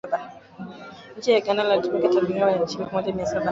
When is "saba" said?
3.25-3.49